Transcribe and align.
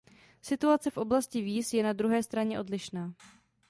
Situace 0.49 0.89
v 0.91 0.97
oblasti 0.97 1.41
víz 1.41 1.73
je 1.73 1.83
na 1.83 1.93
druhé 1.93 2.23
straně 2.23 2.59
odlišná. 2.59 3.13